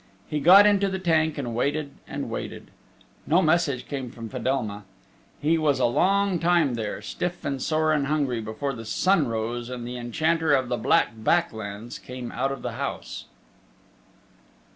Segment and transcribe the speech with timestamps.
[0.27, 2.71] He got into the tank and waited and waited.
[3.27, 4.85] No message came from Fedelma.
[5.39, 9.69] He was a long time there, stiff and sore and hungry, before the sun rose
[9.69, 13.25] and the Enchanter of the Black Back Lands came out of the house.